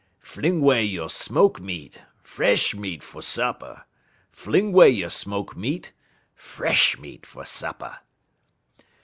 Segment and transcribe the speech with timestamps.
[0.19, 3.85] Fling 'way yo' smoke meat fresh meat fer supper!
[4.31, 5.91] Fling 'way yo' smoke meat
[6.33, 7.99] fresh meat fer supper!'